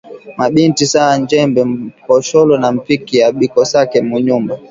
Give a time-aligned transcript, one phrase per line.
[0.37, 4.53] Ma bintu saa njembe, mposholo, na mpiki abikosake mu nyumba